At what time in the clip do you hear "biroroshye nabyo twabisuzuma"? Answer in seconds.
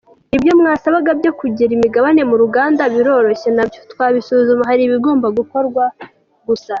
2.93-4.63